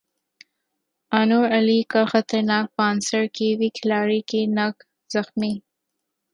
انور 1.11 1.45
علی 1.57 1.79
کا 1.91 2.03
خطرناک 2.11 2.67
bouncer 2.77 3.23
Kiwi 3.35 3.69
کھلاڑی 3.77 4.19
کی 4.29 4.45
نکھ 4.57 4.79
زخمی 5.13 5.53